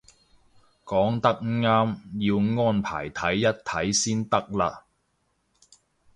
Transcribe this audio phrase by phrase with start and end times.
[0.83, 1.61] 講得啱，
[2.57, 4.79] 要安排睇一睇先得嘞